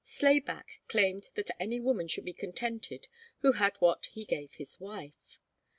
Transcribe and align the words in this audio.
Slayback 0.03 0.79
claimed 0.87 1.27
that 1.35 1.51
any 1.59 1.79
woman 1.79 2.07
should 2.07 2.25
be 2.25 2.33
contented 2.33 3.07
who 3.41 3.51
had 3.51 3.75
what 3.77 4.07
he 4.07 4.25
gave 4.25 4.53
his 4.53 4.79
wife. 4.79 5.37